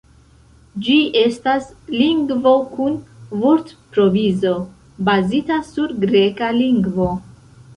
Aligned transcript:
Ĝi 0.85 0.95
estas 1.23 1.67
lingvo 1.95 2.53
kun 2.71 2.95
vortprovizo 3.43 4.55
bazita 5.11 5.59
sur 5.69 5.95
greka 6.07 6.51
lingvo. 6.61 7.13